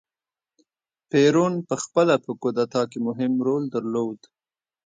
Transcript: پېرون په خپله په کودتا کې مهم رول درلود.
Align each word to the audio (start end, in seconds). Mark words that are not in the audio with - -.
پېرون 1.09 1.53
په 1.67 1.75
خپله 1.83 2.15
په 2.25 2.31
کودتا 2.41 2.81
کې 2.91 2.99
مهم 3.07 3.31
رول 3.47 3.63
درلود. 3.75 4.19